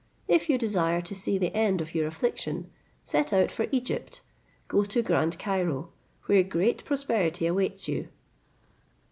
[0.27, 2.71] If you desire to see the end of your affliction,
[3.03, 4.21] set out for Egypt,
[4.67, 5.91] go to Grand Cairo,
[6.25, 8.07] where great prosperity awaits you."